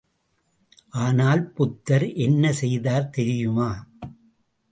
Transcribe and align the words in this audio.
ஆனால் 0.95 1.43
புத்தர் 1.49 2.05
என்ன 2.17 2.53
செய்தார் 2.53 3.09
தெரியுமா? 3.09 3.69